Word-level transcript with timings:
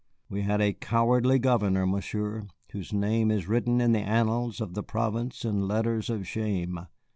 We 0.29 0.41
had 0.41 0.61
a 0.61 0.73
cowardly 0.73 1.37
governor, 1.37 1.85
Monsieur, 1.85 2.47
whose 2.71 2.91
name 2.91 3.29
is 3.29 3.47
written 3.47 3.79
in 3.79 3.91
the 3.91 3.99
annals 3.99 4.59
of 4.59 4.73
the 4.73 4.81
province 4.81 5.45
in 5.45 5.67
letters 5.67 6.09
of 6.09 6.27
shame. 6.27 6.87